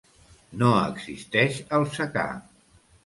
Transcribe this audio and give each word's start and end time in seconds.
No 0.61 0.71
existeix 0.85 1.59
el 1.81 1.87
secà. 1.99 2.27